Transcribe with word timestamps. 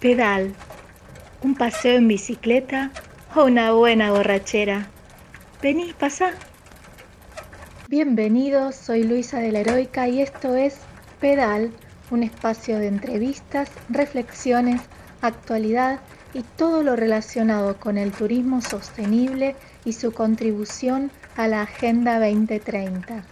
pedal, 0.00 0.54
un 1.42 1.54
paseo 1.54 1.98
en 1.98 2.08
bicicleta 2.08 2.90
o 3.36 3.44
una 3.44 3.72
buena 3.72 4.10
borrachera. 4.10 4.88
Vení, 5.62 5.92
pasa. 5.92 6.30
Bienvenidos, 7.88 8.76
soy 8.76 9.04
Luisa 9.04 9.40
de 9.40 9.52
la 9.52 9.60
Heroica 9.60 10.08
y 10.08 10.22
esto 10.22 10.56
es 10.56 10.78
Pedal, 11.20 11.70
un 12.10 12.22
espacio 12.22 12.78
de 12.78 12.86
entrevistas, 12.86 13.70
reflexiones, 13.90 14.80
actualidad 15.20 16.00
y 16.32 16.44
todo 16.56 16.82
lo 16.82 16.96
relacionado 16.96 17.76
con 17.76 17.98
el 17.98 18.10
turismo 18.10 18.62
sostenible 18.62 19.54
y 19.84 19.92
su 19.92 20.12
contribución 20.12 21.10
a 21.36 21.46
la 21.46 21.62
Agenda 21.62 22.18
2030. 22.18 23.22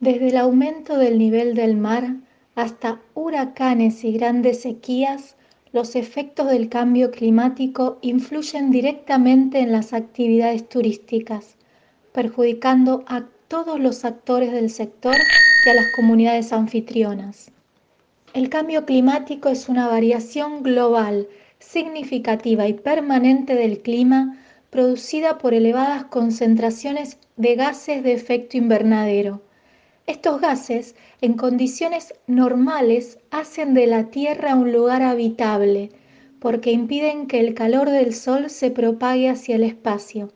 Desde 0.00 0.28
el 0.28 0.36
aumento 0.38 0.98
del 0.98 1.18
nivel 1.18 1.54
del 1.54 1.76
mar 1.76 2.16
hasta 2.54 3.00
huracanes 3.14 4.04
y 4.04 4.12
grandes 4.12 4.62
sequías, 4.62 5.36
los 5.72 5.94
efectos 5.94 6.50
del 6.50 6.68
cambio 6.68 7.10
climático 7.10 7.98
influyen 8.00 8.70
directamente 8.70 9.60
en 9.60 9.72
las 9.72 9.92
actividades 9.92 10.68
turísticas, 10.68 11.56
perjudicando 12.12 13.04
a 13.06 13.26
todos 13.48 13.78
los 13.78 14.04
actores 14.04 14.52
del 14.52 14.70
sector 14.70 15.14
y 15.14 15.68
a 15.68 15.74
las 15.74 15.86
comunidades 15.94 16.52
anfitrionas. 16.52 17.52
El 18.32 18.48
cambio 18.48 18.84
climático 18.84 19.48
es 19.48 19.68
una 19.68 19.88
variación 19.88 20.62
global, 20.62 21.28
significativa 21.58 22.66
y 22.68 22.74
permanente 22.74 23.54
del 23.54 23.80
clima 23.80 24.38
producida 24.70 25.38
por 25.38 25.52
elevadas 25.52 26.04
concentraciones 26.04 27.18
de 27.36 27.56
gases 27.56 28.02
de 28.02 28.12
efecto 28.12 28.56
invernadero. 28.56 29.42
Estos 30.10 30.40
gases, 30.40 30.96
en 31.20 31.34
condiciones 31.34 32.14
normales, 32.26 33.20
hacen 33.30 33.74
de 33.74 33.86
la 33.86 34.10
Tierra 34.10 34.56
un 34.56 34.72
lugar 34.72 35.02
habitable, 35.02 35.92
porque 36.40 36.72
impiden 36.72 37.28
que 37.28 37.38
el 37.38 37.54
calor 37.54 37.88
del 37.88 38.12
Sol 38.12 38.50
se 38.50 38.72
propague 38.72 39.28
hacia 39.28 39.54
el 39.54 39.62
espacio. 39.62 40.32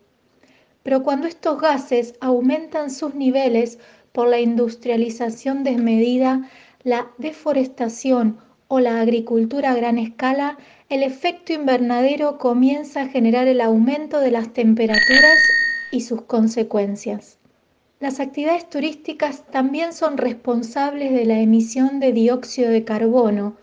Pero 0.85 1.03
cuando 1.03 1.27
estos 1.27 1.61
gases 1.61 2.15
aumentan 2.21 2.89
sus 2.89 3.17
niveles 3.17 3.81
por 4.13 4.29
la 4.29 4.39
industrialización 4.39 5.65
desmedida, 5.65 6.49
la 6.85 7.11
deforestación 7.19 8.39
o 8.69 8.79
la 8.79 9.01
agricultura 9.01 9.73
a 9.73 9.75
gran 9.75 9.99
escala, 9.99 10.57
el 10.89 11.03
efecto 11.03 11.53
invernadero 11.53 12.39
comienza 12.39 13.03
a 13.03 13.09
generar 13.09 13.49
el 13.49 13.61
aumento 13.61 14.21
de 14.21 14.31
las 14.31 14.53
temperaturas 14.53 15.41
y 15.91 16.03
sus 16.03 16.23
consecuencias. 16.23 17.41
Las 18.05 18.21
actividades 18.21 18.69
turísticas 18.69 19.45
también 19.51 19.95
son 19.95 20.19
responsables 20.19 21.11
de 21.15 21.25
la 21.25 21.39
emisión 21.39 22.01
de 22.01 22.13
dióxido 22.13 22.69
de 22.69 22.85
carbono, 22.85 23.57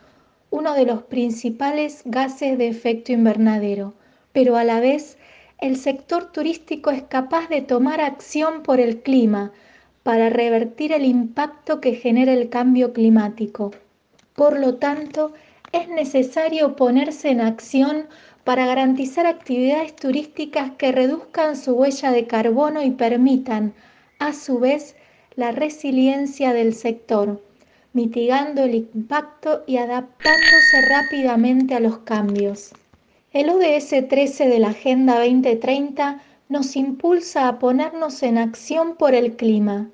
uno 0.50 0.74
de 0.74 0.88
los 0.88 1.04
principales 1.04 2.02
gases 2.06 2.58
de 2.58 2.68
efecto 2.68 3.12
invernadero, 3.12 3.94
pero 4.32 4.58
a 4.58 4.64
la 4.64 4.80
vez 4.80 5.20
el 5.60 5.78
sector 5.78 6.32
turístico 6.32 6.90
es 6.90 7.04
capaz 7.04 7.50
de 7.50 7.62
tomar 7.62 8.02
acción 8.02 8.64
por 8.64 8.80
el 8.80 9.04
clima, 9.04 9.52
para 10.02 10.32
revertir 10.32 10.92
el 10.92 11.06
impacto 11.06 11.80
que 11.80 11.94
genera 11.94 12.34
el 12.34 12.50
cambio 12.50 12.94
climático. 12.94 13.70
Por 14.34 14.60
lo 14.60 14.78
tanto, 14.78 15.34
es 15.72 15.88
necesario 15.88 16.76
ponerse 16.76 17.30
en 17.30 17.42
acción 17.42 18.08
para 18.44 18.66
garantizar 18.66 19.28
actividades 19.28 19.96
turísticas 19.96 20.72
que 20.80 20.92
reduzcan 20.92 21.56
su 21.56 21.74
huella 21.74 22.10
de 22.10 22.26
carbono 22.26 22.82
y 22.82 22.90
permitan, 22.90 23.76
a 24.22 24.34
su 24.34 24.60
vez, 24.60 24.96
la 25.36 25.52
resiliencia 25.52 26.54
del 26.54 26.76
sector, 26.76 27.44
mitigando 27.92 28.64
el 28.64 28.76
impacto 28.76 29.64
y 29.66 29.78
adaptándose 29.78 30.82
rápidamente 30.88 31.74
a 31.74 31.80
los 31.80 31.98
cambios. 32.00 32.72
El 33.34 33.50
ODS 33.50 34.08
13 34.08 34.48
de 34.48 34.60
la 34.60 34.70
Agenda 34.70 35.16
2030 35.16 36.22
nos 36.50 36.76
impulsa 36.76 37.48
a 37.48 37.58
ponernos 37.58 38.22
en 38.22 38.38
acción 38.38 38.96
por 38.96 39.16
el 39.16 39.36
clima, 39.36 39.90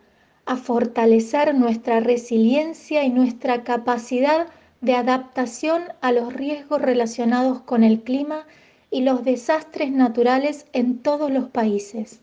a 0.45 0.57
fortalecer 0.57 1.55
nuestra 1.55 2.01
resiliencia 2.01 3.05
y 3.05 3.09
nuestra 3.09 3.63
capacidad 3.63 4.47
de 4.81 4.93
adaptación 4.93 5.83
a 6.01 6.11
los 6.11 6.33
riesgos 6.33 6.81
relacionados 6.81 7.61
con 7.61 7.85
el 7.85 8.01
clima 8.01 8.45
y 8.91 9.01
los 9.01 9.23
desastres 9.23 9.89
naturales 9.89 10.65
en 10.73 10.97
todos 10.97 11.31
los 11.31 11.47
países. 11.47 12.19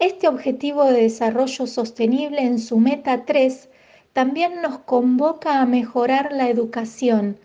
Este 0.00 0.28
objetivo 0.28 0.86
de 0.86 1.02
desarrollo 1.02 1.66
sostenible 1.66 2.40
en 2.40 2.58
su 2.58 2.78
meta 2.78 3.26
3 3.26 3.68
también 4.14 4.62
nos 4.62 4.78
convoca 4.78 5.60
a 5.60 5.66
mejorar 5.66 6.32
la 6.32 6.48
educación, 6.48 7.36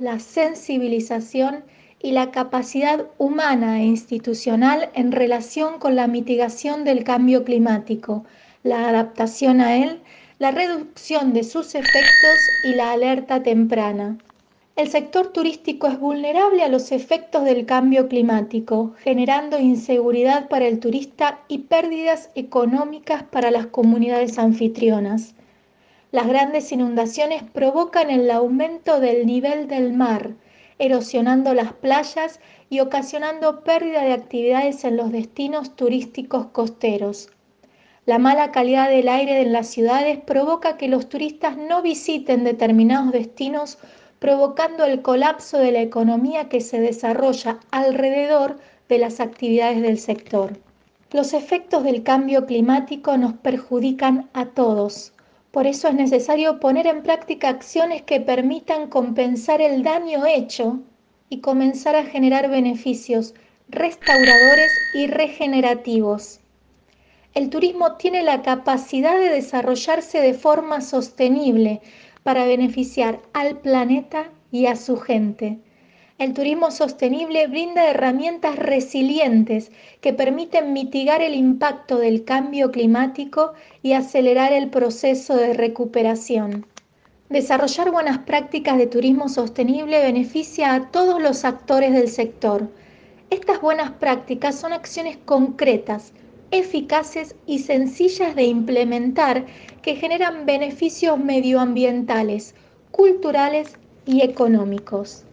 la 0.00 0.18
sensibilización 0.18 1.62
y 2.00 2.10
la 2.10 2.32
capacidad 2.32 3.06
humana 3.18 3.80
e 3.80 3.84
institucional 3.84 4.90
en 4.94 5.12
relación 5.12 5.78
con 5.78 5.94
la 5.94 6.08
mitigación 6.08 6.82
del 6.82 7.04
cambio 7.04 7.44
climático, 7.44 8.24
la 8.64 8.88
adaptación 8.88 9.60
a 9.60 9.76
él, 9.76 10.02
la 10.40 10.50
reducción 10.50 11.32
de 11.32 11.44
sus 11.44 11.76
efectos 11.76 12.50
y 12.64 12.74
la 12.74 12.90
alerta 12.90 13.44
temprana. 13.44 14.18
El 14.74 14.88
sector 14.88 15.28
turístico 15.34 15.86
es 15.86 16.00
vulnerable 16.00 16.62
a 16.62 16.68
los 16.68 16.92
efectos 16.92 17.44
del 17.44 17.66
cambio 17.66 18.08
climático, 18.08 18.94
generando 18.98 19.58
inseguridad 19.58 20.48
para 20.48 20.66
el 20.66 20.80
turista 20.80 21.40
y 21.46 21.58
pérdidas 21.58 22.30
económicas 22.34 23.22
para 23.22 23.50
las 23.50 23.66
comunidades 23.66 24.38
anfitrionas. 24.38 25.34
Las 26.10 26.26
grandes 26.26 26.72
inundaciones 26.72 27.42
provocan 27.42 28.08
el 28.08 28.30
aumento 28.30 28.98
del 28.98 29.26
nivel 29.26 29.68
del 29.68 29.92
mar, 29.92 30.36
erosionando 30.78 31.52
las 31.52 31.74
playas 31.74 32.40
y 32.70 32.80
ocasionando 32.80 33.64
pérdida 33.64 34.02
de 34.02 34.14
actividades 34.14 34.84
en 34.84 34.96
los 34.96 35.12
destinos 35.12 35.76
turísticos 35.76 36.46
costeros. 36.46 37.28
La 38.06 38.18
mala 38.18 38.50
calidad 38.52 38.88
del 38.88 39.08
aire 39.08 39.42
en 39.42 39.52
las 39.52 39.66
ciudades 39.66 40.18
provoca 40.18 40.78
que 40.78 40.88
los 40.88 41.10
turistas 41.10 41.58
no 41.58 41.82
visiten 41.82 42.42
determinados 42.42 43.12
destinos, 43.12 43.78
provocando 44.22 44.84
el 44.84 45.02
colapso 45.02 45.58
de 45.58 45.72
la 45.72 45.80
economía 45.80 46.48
que 46.48 46.60
se 46.60 46.78
desarrolla 46.80 47.58
alrededor 47.72 48.56
de 48.88 48.98
las 48.98 49.18
actividades 49.18 49.82
del 49.82 49.98
sector. 49.98 50.60
Los 51.10 51.32
efectos 51.32 51.82
del 51.82 52.04
cambio 52.04 52.46
climático 52.46 53.18
nos 53.18 53.32
perjudican 53.32 54.30
a 54.32 54.46
todos, 54.46 55.12
por 55.50 55.66
eso 55.66 55.88
es 55.88 55.94
necesario 55.94 56.60
poner 56.60 56.86
en 56.86 57.02
práctica 57.02 57.48
acciones 57.48 58.02
que 58.02 58.20
permitan 58.20 58.88
compensar 58.88 59.60
el 59.60 59.82
daño 59.82 60.24
hecho 60.24 60.78
y 61.28 61.40
comenzar 61.40 61.96
a 61.96 62.04
generar 62.04 62.48
beneficios 62.48 63.34
restauradores 63.68 64.70
y 64.94 65.08
regenerativos. 65.08 66.38
El 67.34 67.50
turismo 67.50 67.96
tiene 67.96 68.22
la 68.22 68.42
capacidad 68.42 69.18
de 69.18 69.30
desarrollarse 69.30 70.20
de 70.20 70.34
forma 70.34 70.80
sostenible 70.80 71.80
para 72.22 72.44
beneficiar 72.44 73.20
al 73.32 73.58
planeta 73.58 74.30
y 74.50 74.66
a 74.66 74.76
su 74.76 74.96
gente. 74.98 75.58
El 76.18 76.34
turismo 76.34 76.70
sostenible 76.70 77.46
brinda 77.48 77.88
herramientas 77.90 78.56
resilientes 78.56 79.72
que 80.00 80.12
permiten 80.12 80.72
mitigar 80.72 81.20
el 81.20 81.34
impacto 81.34 81.98
del 81.98 82.24
cambio 82.24 82.70
climático 82.70 83.54
y 83.82 83.94
acelerar 83.94 84.52
el 84.52 84.70
proceso 84.70 85.34
de 85.36 85.54
recuperación. 85.54 86.66
Desarrollar 87.28 87.90
buenas 87.90 88.18
prácticas 88.18 88.76
de 88.76 88.86
turismo 88.86 89.28
sostenible 89.28 90.02
beneficia 90.02 90.74
a 90.74 90.90
todos 90.90 91.20
los 91.20 91.44
actores 91.44 91.92
del 91.92 92.08
sector. 92.08 92.70
Estas 93.30 93.60
buenas 93.60 93.90
prácticas 93.92 94.54
son 94.54 94.74
acciones 94.74 95.16
concretas, 95.24 96.12
eficaces 96.50 97.34
y 97.46 97.60
sencillas 97.60 98.36
de 98.36 98.44
implementar 98.44 99.46
que 99.82 99.96
generan 99.96 100.46
beneficios 100.46 101.18
medioambientales, 101.18 102.54
culturales 102.90 103.76
y 104.06 104.22
económicos. 104.22 105.24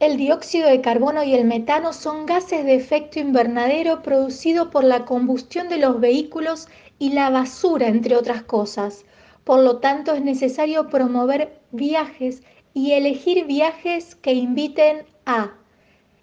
El 0.00 0.16
dióxido 0.16 0.68
de 0.68 0.80
carbono 0.80 1.22
y 1.22 1.34
el 1.34 1.44
metano 1.44 1.92
son 1.92 2.26
gases 2.26 2.64
de 2.64 2.74
efecto 2.74 3.20
invernadero 3.20 4.02
producido 4.02 4.70
por 4.70 4.82
la 4.82 5.04
combustión 5.04 5.68
de 5.68 5.78
los 5.78 6.00
vehículos 6.00 6.66
y 6.98 7.12
la 7.12 7.30
basura, 7.30 7.86
entre 7.86 8.16
otras 8.16 8.42
cosas. 8.42 9.04
Por 9.44 9.60
lo 9.60 9.78
tanto, 9.78 10.12
es 10.14 10.22
necesario 10.22 10.88
promover 10.88 11.60
viajes 11.70 12.42
y 12.74 12.92
elegir 12.92 13.46
viajes 13.46 14.16
que 14.16 14.32
inviten 14.32 15.04
a 15.26 15.52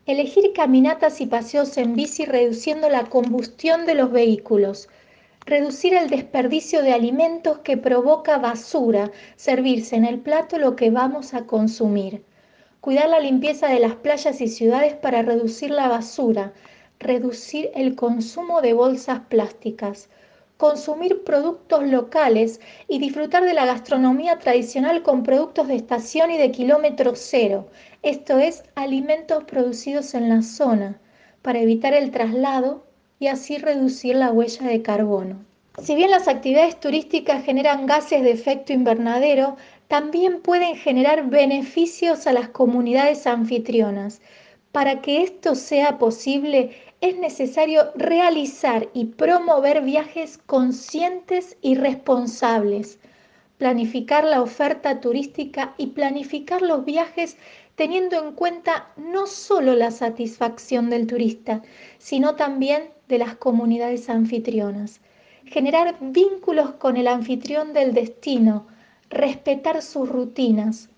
elegir 0.05 0.53
caminatas 0.53 1.21
y 1.21 1.27
paseos 1.27 1.77
en 1.77 1.95
bici 1.95 2.25
reduciendo 2.25 2.89
la 2.89 3.05
combustión 3.05 3.85
de 3.85 3.93
los 3.93 4.11
vehículos, 4.11 4.89
reducir 5.49 5.95
el 5.95 6.11
desperdicio 6.11 6.83
de 6.83 6.93
alimentos 6.93 7.57
que 7.59 7.75
provoca 7.75 8.37
basura, 8.37 9.11
servirse 9.35 9.95
en 9.95 10.05
el 10.05 10.19
plato 10.19 10.59
lo 10.59 10.75
que 10.75 10.91
vamos 10.91 11.33
a 11.33 11.47
consumir. 11.47 12.23
Cuidar 12.81 13.09
la 13.09 13.19
limpieza 13.19 13.67
de 13.67 13.79
las 13.79 13.95
playas 13.95 14.41
y 14.41 14.47
ciudades 14.47 14.93
para 14.93 15.23
reducir 15.23 15.71
la 15.71 15.87
basura, 15.87 16.53
reducir 16.99 17.71
el 17.73 17.95
consumo 17.95 18.61
de 18.61 18.73
bolsas 18.73 19.21
plásticas, 19.21 20.09
consumir 20.57 21.23
productos 21.23 21.83
locales 21.83 22.61
y 22.87 22.99
disfrutar 22.99 23.43
de 23.43 23.53
la 23.55 23.65
gastronomía 23.65 24.37
tradicional 24.37 25.01
con 25.01 25.23
productos 25.23 25.67
de 25.67 25.75
estación 25.77 26.29
y 26.29 26.37
de 26.37 26.51
kilómetro 26.51 27.13
cero, 27.15 27.69
esto 28.03 28.37
es, 28.37 28.63
alimentos 28.75 29.45
producidos 29.45 30.13
en 30.13 30.29
la 30.29 30.43
zona, 30.43 31.01
para 31.41 31.59
evitar 31.59 31.93
el 31.95 32.11
traslado 32.11 32.88
y 33.19 33.27
así 33.27 33.57
reducir 33.57 34.15
la 34.15 34.31
huella 34.31 34.65
de 34.67 34.81
carbono. 34.81 35.35
Si 35.83 35.95
bien 35.95 36.11
las 36.11 36.27
actividades 36.27 36.79
turísticas 36.79 37.43
generan 37.43 37.85
gases 37.85 38.23
de 38.23 38.31
efecto 38.31 38.73
invernadero, 38.73 39.55
también 39.87 40.41
pueden 40.41 40.75
generar 40.75 41.29
beneficios 41.29 42.27
a 42.27 42.33
las 42.33 42.49
comunidades 42.49 43.27
anfitrionas. 43.27 44.21
Para 44.71 45.01
que 45.01 45.23
esto 45.23 45.55
sea 45.55 45.97
posible, 45.97 46.71
es 47.01 47.17
necesario 47.17 47.91
realizar 47.95 48.89
y 48.93 49.05
promover 49.05 49.81
viajes 49.81 50.37
conscientes 50.37 51.57
y 51.61 51.75
responsables, 51.75 52.99
planificar 53.57 54.25
la 54.25 54.41
oferta 54.41 54.99
turística 54.99 55.73
y 55.77 55.87
planificar 55.87 56.61
los 56.61 56.83
viajes 56.85 57.37
teniendo 57.79 58.21
en 58.21 58.33
cuenta 58.33 58.89
no 58.97 59.25
solo 59.25 59.73
la 59.73 59.89
satisfacción 59.91 60.89
del 60.89 61.07
turista, 61.07 61.61
sino 61.97 62.35
también 62.35 62.89
de 63.07 63.19
las 63.19 63.37
comunidades 63.37 64.09
anfitrionas. 64.09 64.99
Generar 65.45 65.95
vínculos 66.01 66.71
con 66.71 66.97
el 66.97 67.07
anfitrión 67.07 67.71
del 67.71 67.93
destino, 67.93 68.67
respetar 69.09 69.81
sus 69.81 70.09
rutinas, 70.09 70.89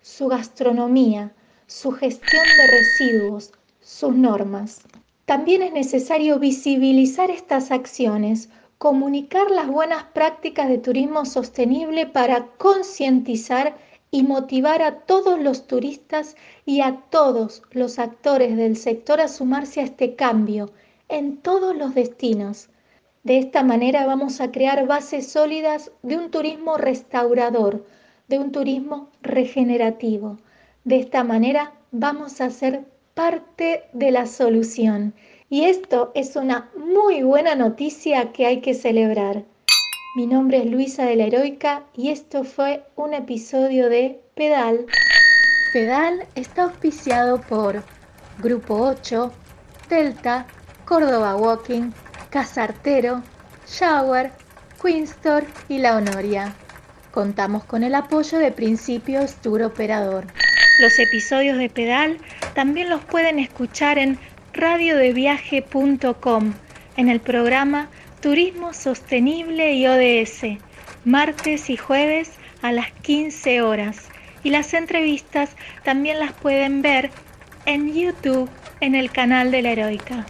su 0.00 0.28
gastronomía, 0.28 1.32
su 1.66 1.90
gestión 1.90 2.44
de 2.56 2.66
residuos, 2.68 3.50
sus 3.80 4.14
normas. 4.14 4.82
También 5.24 5.62
es 5.62 5.72
necesario 5.72 6.38
visibilizar 6.38 7.32
estas 7.32 7.72
acciones, 7.72 8.48
comunicar 8.78 9.50
las 9.50 9.66
buenas 9.66 10.04
prácticas 10.04 10.68
de 10.68 10.78
turismo 10.78 11.24
sostenible 11.24 12.06
para 12.06 12.46
concientizar 12.58 13.74
y 14.10 14.22
motivar 14.22 14.82
a 14.82 15.00
todos 15.00 15.38
los 15.38 15.66
turistas 15.66 16.36
y 16.64 16.80
a 16.80 17.02
todos 17.10 17.62
los 17.72 17.98
actores 17.98 18.56
del 18.56 18.76
sector 18.76 19.20
a 19.20 19.28
sumarse 19.28 19.80
a 19.80 19.84
este 19.84 20.14
cambio 20.14 20.70
en 21.08 21.36
todos 21.38 21.76
los 21.76 21.94
destinos. 21.94 22.68
De 23.22 23.38
esta 23.38 23.62
manera 23.62 24.06
vamos 24.06 24.40
a 24.40 24.50
crear 24.50 24.86
bases 24.86 25.30
sólidas 25.30 25.92
de 26.02 26.16
un 26.16 26.30
turismo 26.30 26.76
restaurador, 26.76 27.84
de 28.28 28.38
un 28.38 28.52
turismo 28.52 29.10
regenerativo. 29.22 30.38
De 30.84 30.96
esta 30.96 31.24
manera 31.24 31.74
vamos 31.90 32.40
a 32.40 32.50
ser 32.50 32.84
parte 33.14 33.84
de 33.92 34.10
la 34.10 34.26
solución. 34.26 35.14
Y 35.50 35.64
esto 35.64 36.12
es 36.14 36.36
una 36.36 36.70
muy 36.76 37.22
buena 37.22 37.54
noticia 37.54 38.32
que 38.32 38.46
hay 38.46 38.60
que 38.60 38.74
celebrar. 38.74 39.44
Mi 40.14 40.26
nombre 40.26 40.58
es 40.58 40.66
Luisa 40.66 41.04
de 41.04 41.16
la 41.16 41.24
Heroica 41.24 41.84
y 41.94 42.08
esto 42.08 42.42
fue 42.42 42.82
un 42.96 43.12
episodio 43.12 43.90
de 43.90 44.18
Pedal. 44.34 44.86
Pedal 45.72 46.26
está 46.34 46.62
auspiciado 46.62 47.42
por 47.42 47.84
Grupo 48.38 48.80
8, 48.80 49.30
Delta, 49.90 50.46
Córdoba 50.86 51.36
Walking, 51.36 51.90
Casartero, 52.30 53.22
Shower, 53.68 54.32
Queenstore 54.82 55.46
y 55.68 55.78
La 55.78 55.98
Honoria. 55.98 56.54
Contamos 57.12 57.64
con 57.64 57.84
el 57.84 57.94
apoyo 57.94 58.38
de 58.38 58.50
Principios 58.50 59.34
Tour 59.36 59.62
Operador. 59.62 60.26
Los 60.80 60.98
episodios 60.98 61.58
de 61.58 61.68
Pedal 61.68 62.16
también 62.54 62.88
los 62.88 63.04
pueden 63.04 63.38
escuchar 63.38 63.98
en 63.98 64.18
radiodeviaje.com 64.54 66.54
en 66.96 67.08
el 67.08 67.20
programa 67.20 67.90
Turismo 68.20 68.74
Sostenible 68.74 69.74
y 69.74 69.86
ODS, 69.86 70.58
martes 71.04 71.70
y 71.70 71.76
jueves 71.76 72.32
a 72.62 72.72
las 72.72 72.90
15 73.02 73.62
horas. 73.62 74.08
Y 74.42 74.50
las 74.50 74.74
entrevistas 74.74 75.50
también 75.84 76.18
las 76.18 76.32
pueden 76.32 76.82
ver 76.82 77.10
en 77.66 77.94
YouTube 77.94 78.50
en 78.80 78.94
el 78.94 79.10
canal 79.10 79.50
de 79.50 79.62
la 79.62 79.70
Heroica. 79.70 80.26